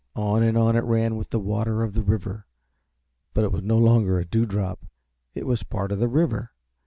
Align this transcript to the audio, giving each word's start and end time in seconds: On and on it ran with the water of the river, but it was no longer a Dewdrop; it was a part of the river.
On 0.15 0.41
and 0.41 0.57
on 0.57 0.75
it 0.75 0.79
ran 0.83 1.15
with 1.15 1.29
the 1.29 1.39
water 1.39 1.83
of 1.83 1.93
the 1.93 2.01
river, 2.01 2.47
but 3.35 3.43
it 3.43 3.51
was 3.51 3.61
no 3.61 3.77
longer 3.77 4.17
a 4.17 4.25
Dewdrop; 4.25 4.83
it 5.35 5.45
was 5.45 5.61
a 5.61 5.65
part 5.67 5.91
of 5.91 5.99
the 5.99 6.07
river. 6.09 6.53